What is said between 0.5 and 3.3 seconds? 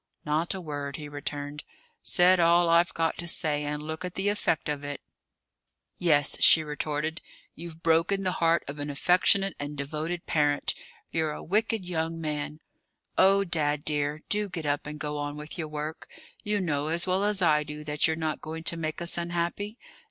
a word," he returned. "Said all I've got to